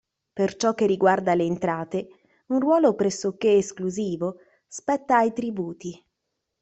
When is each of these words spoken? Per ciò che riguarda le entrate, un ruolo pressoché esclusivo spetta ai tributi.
Per 0.33 0.55
ciò 0.55 0.73
che 0.73 0.87
riguarda 0.87 1.35
le 1.35 1.43
entrate, 1.43 2.07
un 2.47 2.59
ruolo 2.59 2.95
pressoché 2.95 3.53
esclusivo 3.53 4.37
spetta 4.67 5.17
ai 5.17 5.31
tributi. 5.31 6.03